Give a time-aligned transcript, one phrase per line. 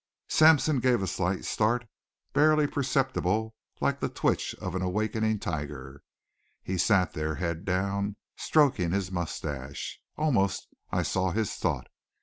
[0.29, 1.85] Sampson gave a slight start,
[2.33, 6.01] barely perceptible like the twitch of an awakening tiger.
[6.63, 10.01] He sat there, head down, stroking his mustache.
[10.17, 11.85] Almost I saw his thought.